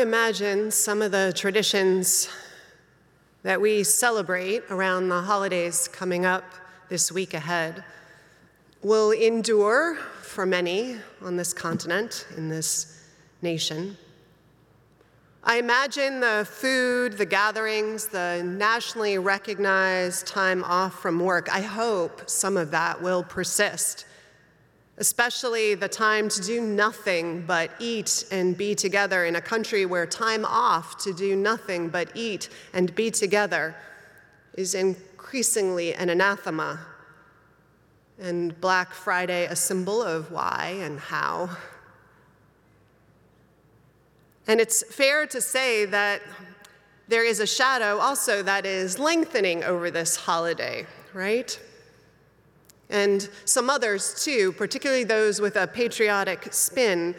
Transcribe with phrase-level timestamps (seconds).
[0.00, 2.28] imagine some of the traditions
[3.42, 6.44] that we celebrate around the holidays coming up
[6.88, 7.82] this week ahead
[8.82, 13.02] will endure for many on this continent, in this
[13.42, 13.96] nation.
[15.42, 21.48] I imagine the food, the gatherings, the nationally recognized time off from work.
[21.52, 24.04] I hope some of that will persist
[24.98, 30.04] especially the time to do nothing but eat and be together in a country where
[30.06, 33.74] time off to do nothing but eat and be together
[34.54, 36.80] is increasingly an anathema.
[38.18, 41.50] And Black Friday, a symbol of why and how.
[44.48, 46.22] And it's fair to say that
[47.06, 51.56] there is a shadow also that is lengthening over this holiday, right?
[52.90, 57.14] And some others too, particularly those with a patriotic spin.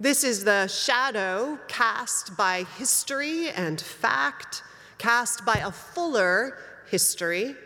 [0.00, 4.62] This is the shadow cast by history and fact,
[4.98, 6.58] cast by a fuller
[6.90, 7.56] history,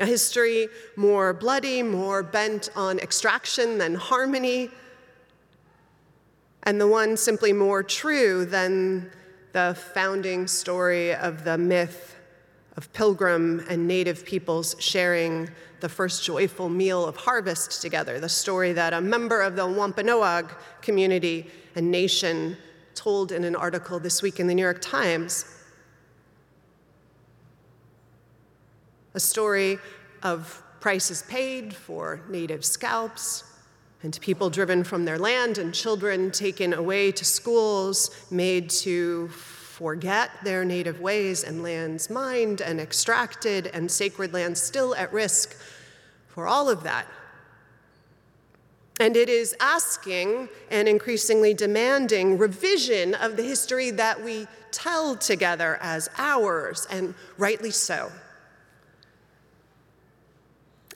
[0.00, 4.70] a history more bloody, more bent on extraction than harmony,
[6.64, 9.10] and the one simply more true than
[9.52, 12.16] the founding story of the myth
[12.76, 15.48] of pilgrim and native peoples sharing
[15.80, 20.50] the first joyful meal of harvest together, the story that a member of the Wampanoag
[20.80, 22.56] community and nation
[22.94, 25.44] told in an article this week in the New York Times.
[29.14, 29.78] A story
[30.22, 33.44] of prices paid for native scalps
[34.02, 39.28] and people driven from their land and children taken away to schools, made to
[39.82, 45.56] forget their native ways and lands mined and extracted, and sacred lands still at risk
[46.28, 47.04] for all of that.
[49.00, 55.78] And it is asking and increasingly demanding revision of the history that we tell together
[55.80, 58.12] as ours, and rightly so.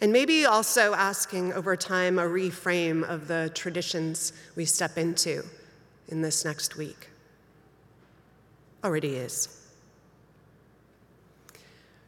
[0.01, 5.45] And maybe also asking over time a reframe of the traditions we step into
[6.09, 7.09] in this next week
[8.87, 9.49] already is.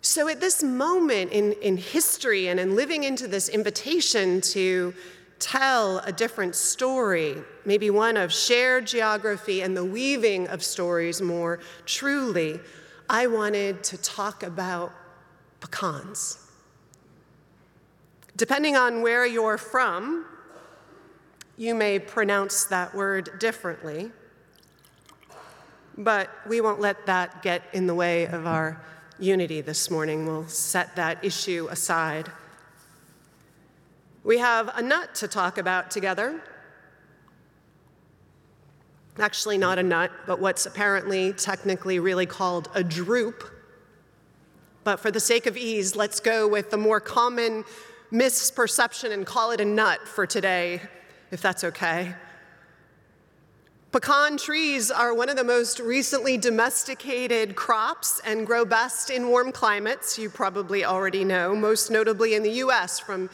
[0.00, 4.94] So, at this moment in, in history and in living into this invitation to
[5.40, 7.34] tell a different story,
[7.64, 12.60] maybe one of shared geography and the weaving of stories more truly,
[13.10, 14.92] I wanted to talk about
[15.60, 16.38] pecans.
[18.36, 20.26] Depending on where you're from,
[21.56, 24.12] you may pronounce that word differently.
[25.98, 28.80] But we won't let that get in the way of our
[29.18, 30.26] unity this morning.
[30.26, 32.30] We'll set that issue aside.
[34.22, 36.40] We have a nut to talk about together.
[39.18, 43.42] Actually, not a nut, but what's apparently technically really called a drupe.
[44.84, 47.64] But for the sake of ease, let's go with the more common
[48.12, 50.80] misperception and call it a nut for today,
[51.32, 52.14] if that's okay.
[53.90, 59.50] Pecan trees are one of the most recently domesticated crops and grow best in warm
[59.50, 63.30] climates, you probably already know, most notably in the US, from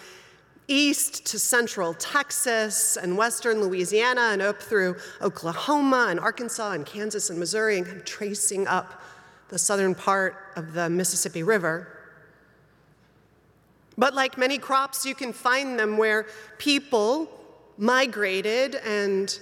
[0.68, 7.30] east to central Texas and western Louisiana and up through Oklahoma and Arkansas and Kansas
[7.30, 9.02] and Missouri and kind of tracing up
[9.48, 11.88] the southern part of the Mississippi River.
[13.98, 16.26] But like many crops, you can find them where
[16.58, 17.28] people
[17.76, 19.36] migrated and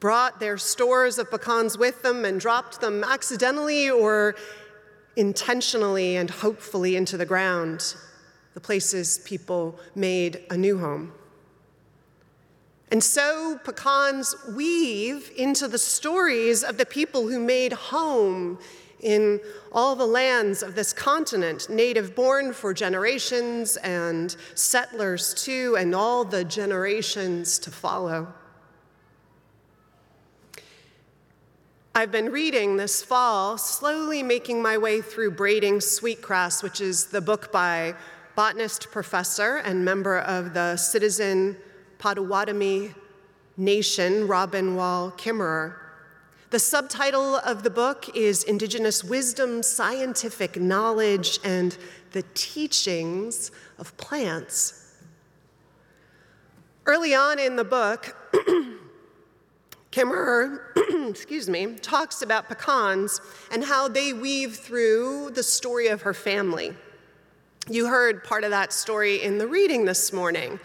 [0.00, 4.34] brought their stores of pecans with them and dropped them accidentally or
[5.16, 7.94] intentionally and hopefully into the ground,
[8.54, 11.12] the places people made a new home.
[12.90, 18.58] And so pecans weave into the stories of the people who made home
[19.00, 19.40] in
[19.72, 26.24] all the lands of this continent, native born for generations and settlers too, and all
[26.24, 28.34] the generations to follow.
[31.92, 37.20] I've been reading this fall, slowly making my way through Braiding Sweetgrass, which is the
[37.20, 37.96] book by
[38.36, 41.56] botanist professor and member of the Citizen
[41.98, 42.94] Potawatomi
[43.56, 45.74] Nation, Robin Wall Kimmerer.
[46.50, 51.76] The subtitle of the book is Indigenous Wisdom, Scientific Knowledge, and
[52.12, 54.94] the Teachings of Plants.
[56.86, 58.16] Early on in the book,
[59.90, 60.60] Kimmerer,
[61.10, 63.20] excuse me, talks about pecans
[63.50, 66.74] and how they weave through the story of her family.
[67.68, 70.58] You heard part of that story in the reading this morning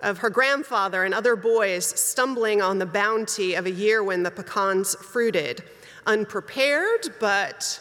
[0.00, 4.30] of her grandfather and other boys stumbling on the bounty of a year when the
[4.30, 5.62] pecans fruited,
[6.06, 7.80] unprepared, but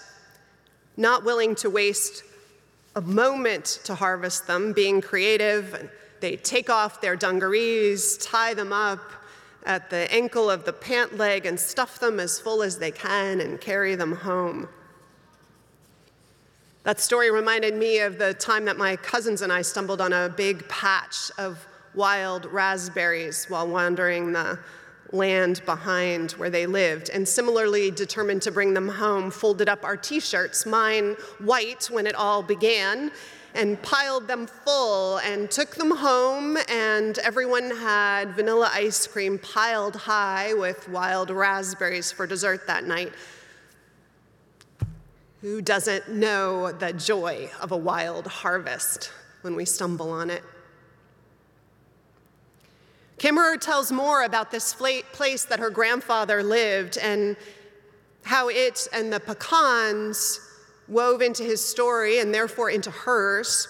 [0.97, 2.23] not willing to waste
[2.95, 5.89] a moment to harvest them, being creative.
[6.19, 8.99] They take off their dungarees, tie them up
[9.65, 13.39] at the ankle of the pant leg, and stuff them as full as they can
[13.41, 14.67] and carry them home.
[16.83, 20.27] That story reminded me of the time that my cousins and I stumbled on a
[20.27, 21.65] big patch of
[21.95, 24.59] wild raspberries while wandering the
[25.13, 29.95] land behind where they lived, and similarly determined to bring them home, folded up our
[29.95, 33.11] t shirts, mine white when it all began,
[33.55, 39.95] and piled them full and took them home, and everyone had vanilla ice cream piled
[39.95, 43.13] high with wild raspberries for dessert that night.
[45.41, 49.11] Who doesn't know the joy of a wild harvest
[49.41, 50.43] when we stumble on it?
[53.17, 57.37] Kimmerer tells more about this place that her grandfather lived and
[58.23, 60.39] how it and the pecans
[60.87, 63.67] wove into his story and therefore into hers.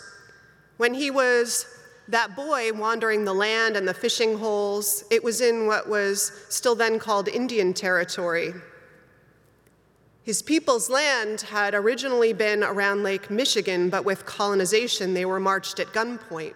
[0.77, 1.67] When he was
[2.07, 6.75] that boy wandering the land and the fishing holes, it was in what was still
[6.75, 8.53] then called Indian Territory.
[10.23, 15.79] His people's land had originally been around Lake Michigan, but with colonization, they were marched
[15.79, 16.55] at gunpoint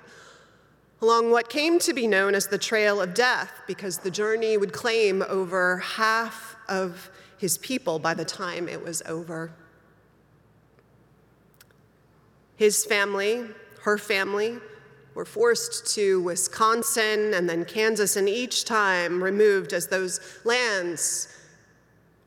[1.01, 4.73] along what came to be known as the Trail of Death, because the journey would
[4.73, 9.51] claim over half of his people by the time it was over.
[12.57, 13.45] His family,
[13.83, 14.59] her family,
[15.15, 21.27] were forced to Wisconsin and then Kansas, and each time removed as those lands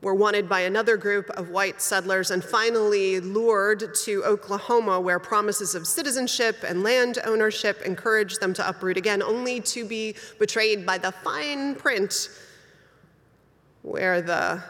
[0.01, 5.75] were wanted by another group of white settlers and finally lured to Oklahoma, where promises
[5.75, 10.97] of citizenship and land ownership encouraged them to uproot again, only to be betrayed by
[10.97, 12.29] the fine print
[13.83, 14.63] where the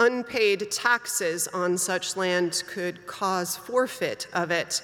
[0.00, 4.82] unpaid taxes on such land could cause forfeit of it,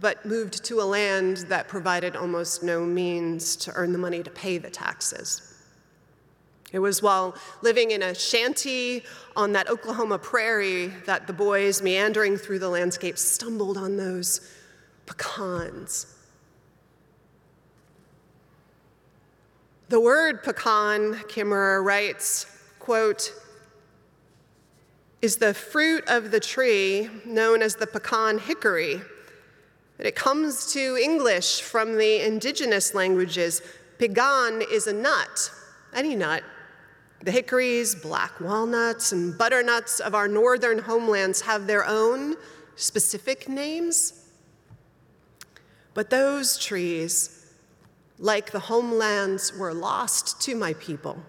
[0.00, 4.30] but moved to a land that provided almost no means to earn the money to
[4.30, 5.48] pay the taxes.
[6.72, 9.04] It was while living in a shanty
[9.36, 14.40] on that Oklahoma prairie that the boys, meandering through the landscape, stumbled on those
[15.04, 16.06] pecans.
[19.90, 22.46] The word pecan, Kimmerer writes,
[22.78, 23.34] quote,
[25.22, 29.00] is the fruit of the tree known as the pecan hickory.
[30.00, 33.62] It comes to English from the indigenous languages.
[33.98, 35.50] Pegan is a nut,
[35.94, 36.42] any nut,
[37.22, 42.34] the hickories, black walnuts, and butternuts of our northern homelands have their own
[42.74, 44.28] specific names.
[45.94, 47.46] But those trees,
[48.18, 51.22] like the homelands, were lost to my people.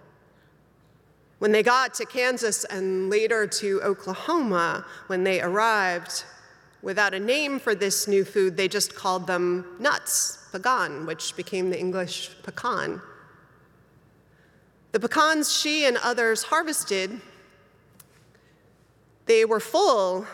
[1.44, 6.24] When they got to Kansas and later to Oklahoma, when they arrived,
[6.82, 11.70] without a name for this new food, they just called them nuts, pagan, which became
[11.70, 13.02] the English pecan.
[14.94, 17.20] The pecans she and others harvested,
[19.26, 20.26] they were full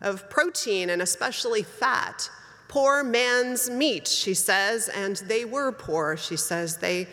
[0.00, 2.28] of protein and especially fat.
[2.66, 6.78] Poor man's meat, she says, and they were poor, she says.
[6.78, 7.06] They,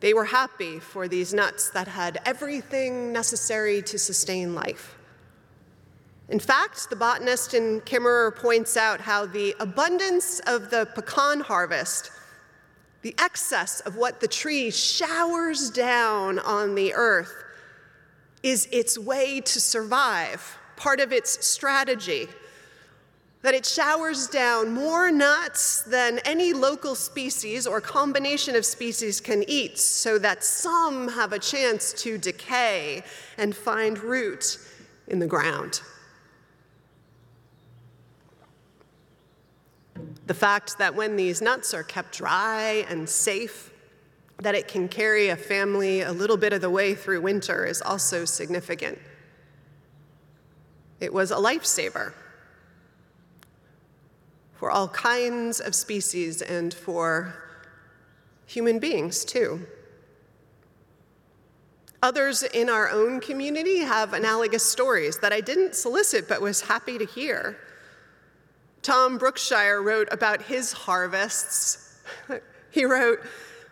[0.00, 4.98] they were happy for these nuts that had everything necessary to sustain life.
[6.28, 12.10] In fact, the botanist in Kimmerer points out how the abundance of the pecan harvest
[13.06, 17.32] the excess of what the tree showers down on the earth
[18.42, 22.26] is its way to survive, part of its strategy.
[23.42, 29.44] That it showers down more nuts than any local species or combination of species can
[29.46, 33.04] eat, so that some have a chance to decay
[33.38, 34.58] and find root
[35.06, 35.80] in the ground.
[40.26, 43.70] The fact that when these nuts are kept dry and safe,
[44.38, 47.80] that it can carry a family a little bit of the way through winter is
[47.80, 48.98] also significant.
[51.00, 52.12] It was a lifesaver
[54.58, 57.34] for all kinds of species and for
[58.46, 59.66] human beings, too.
[62.02, 66.98] Others in our own community have analogous stories that I didn't solicit but was happy
[66.98, 67.58] to hear.
[68.82, 71.98] Tom Brookshire wrote about his harvests.
[72.70, 73.18] he wrote,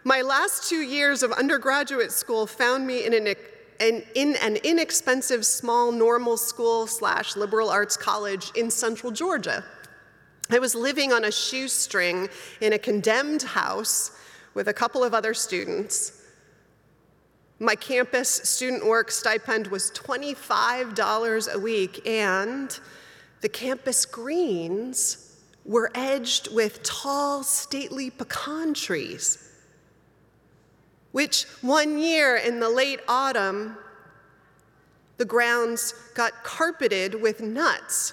[0.03, 3.37] My last two years of undergraduate school found me in an,
[3.79, 9.64] in an inexpensive small normal school slash liberal arts college in central Georgia.
[10.50, 12.28] I was living on a shoestring
[12.60, 14.10] in a condemned house
[14.52, 16.20] with a couple of other students.
[17.58, 22.78] My campus student work stipend was $25 a week, and
[23.40, 29.50] the campus greens were edged with tall, stately pecan trees,
[31.12, 33.78] which one year in the late autumn,
[35.16, 38.12] the grounds got carpeted with nuts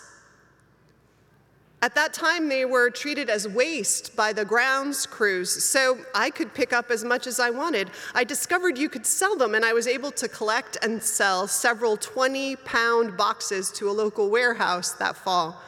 [1.83, 6.53] at that time, they were treated as waste by the grounds crews, so I could
[6.53, 7.89] pick up as much as I wanted.
[8.13, 11.97] I discovered you could sell them, and I was able to collect and sell several
[11.97, 15.59] 20 pound boxes to a local warehouse that fall.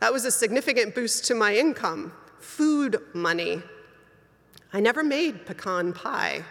[0.00, 3.62] That was a significant boost to my income food money.
[4.72, 6.44] I never made pecan pie,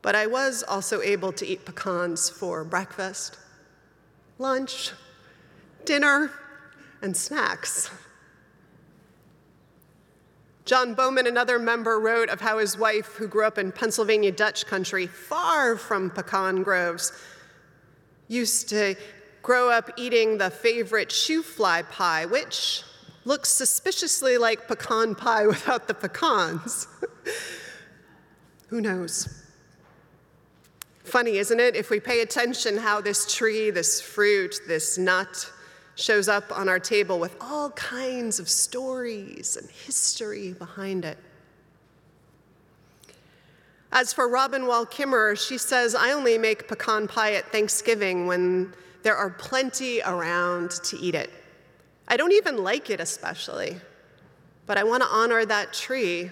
[0.00, 3.38] but I was also able to eat pecans for breakfast,
[4.38, 4.92] lunch,
[5.84, 6.30] dinner,
[7.02, 7.90] and snacks.
[10.64, 14.64] John Bowman, another member, wrote of how his wife, who grew up in Pennsylvania Dutch
[14.64, 17.12] country, far from pecan groves,
[18.28, 18.94] used to
[19.42, 22.84] grow up eating the favorite shoofly pie, which
[23.24, 26.86] looks suspiciously like pecan pie without the pecans.
[28.68, 29.42] Who knows?
[31.04, 31.74] Funny, isn't it?
[31.74, 35.50] If we pay attention how this tree, this fruit, this nut,
[35.94, 41.18] shows up on our table with all kinds of stories and history behind it.
[43.92, 48.72] As for Robin Wall Kimmerer, she says, I only make pecan pie at Thanksgiving when
[49.02, 51.30] there are plenty around to eat it.
[52.08, 53.76] I don't even like it especially,
[54.66, 56.30] but I want to honor that tree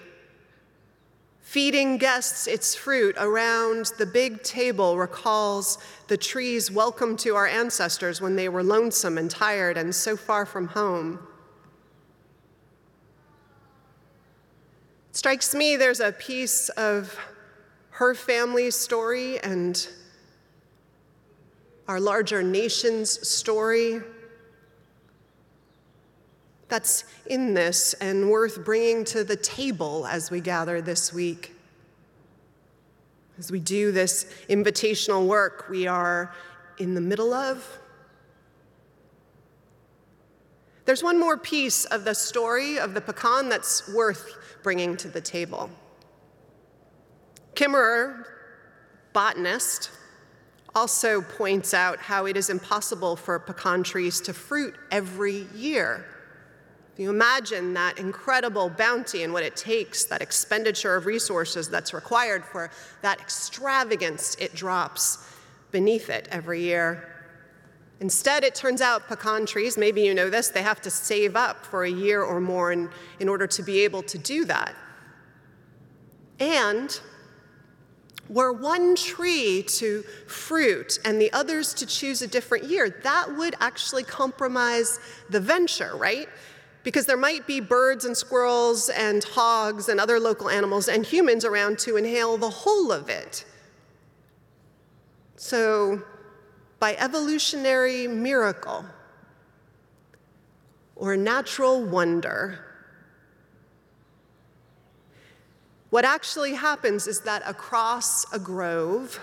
[1.41, 8.21] Feeding guests its fruit around the big table recalls the tree's welcome to our ancestors
[8.21, 11.19] when they were lonesome and tired and so far from home.
[15.11, 17.17] Strikes me there's a piece of
[17.89, 19.89] her family's story and
[21.87, 23.99] our larger nation's story
[26.71, 31.53] that's in this and worth bringing to the table as we gather this week.
[33.37, 36.33] As we do this invitational work we are
[36.79, 37.77] in the middle of.
[40.85, 45.21] There's one more piece of the story of the pecan that's worth bringing to the
[45.21, 45.69] table.
[47.53, 48.23] Kimmerer,
[49.11, 49.91] botanist,
[50.73, 56.05] also points out how it is impossible for pecan trees to fruit every year.
[57.01, 62.45] You imagine that incredible bounty and what it takes, that expenditure of resources that's required
[62.45, 62.69] for
[63.01, 65.17] that extravagance it drops
[65.71, 67.25] beneath it every year.
[68.01, 71.65] Instead, it turns out pecan trees, maybe you know this, they have to save up
[71.65, 72.87] for a year or more in,
[73.19, 74.75] in order to be able to do that.
[76.39, 77.01] And
[78.29, 83.55] were one tree to fruit and the others to choose a different year, that would
[83.59, 84.99] actually compromise
[85.31, 86.29] the venture, right?
[86.83, 91.45] Because there might be birds and squirrels and hogs and other local animals and humans
[91.45, 93.45] around to inhale the whole of it.
[95.35, 96.03] So,
[96.79, 98.85] by evolutionary miracle
[100.95, 102.65] or natural wonder,
[105.91, 109.19] what actually happens is that across a grove,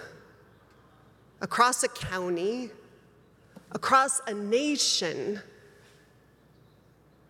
[1.40, 2.70] across a county,
[3.72, 5.40] across a nation,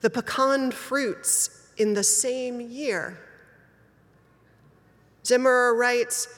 [0.00, 3.18] the pecan fruits in the same year.
[5.24, 6.28] Kimmerer writes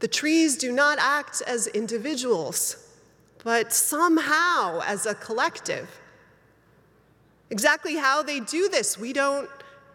[0.00, 2.88] The trees do not act as individuals,
[3.44, 5.88] but somehow as a collective.
[7.50, 9.48] Exactly how they do this, we don't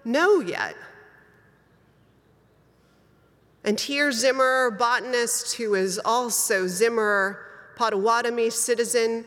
[0.05, 0.75] know yet.
[3.63, 7.38] And here, Kimmerer, botanist who is also Kimmerer,
[7.75, 9.25] Potawatomi citizen,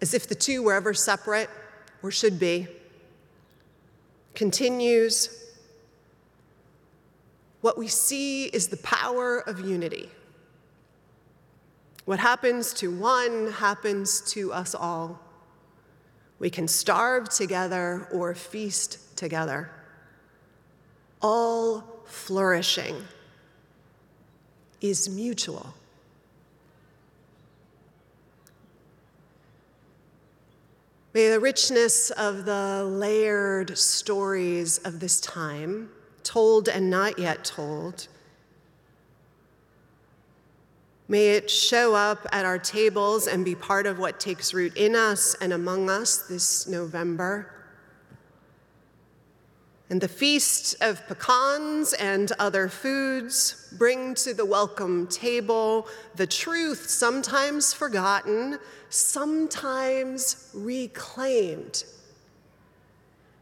[0.00, 1.50] as if the two were ever separate
[2.04, 2.68] or should be,
[4.34, 5.42] continues.
[7.62, 10.10] What we see is the power of unity.
[12.04, 15.18] What happens to one happens to us all.
[16.38, 19.70] We can starve together or feast together,
[21.22, 22.96] all flourishing
[24.82, 25.72] is mutual.
[31.14, 35.90] May the richness of the layered stories of this time,
[36.24, 38.08] told and not yet told,
[41.06, 44.96] may it show up at our tables and be part of what takes root in
[44.96, 47.53] us and among us this November.
[49.90, 56.88] And the feast of pecans and other foods bring to the welcome table the truth
[56.88, 61.84] sometimes forgotten sometimes reclaimed.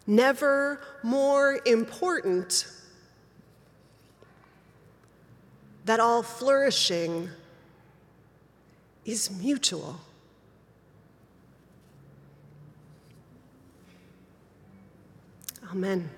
[0.06, 2.66] Never more important
[5.84, 7.28] that all flourishing
[9.04, 10.00] is mutual.
[15.70, 16.10] Amen.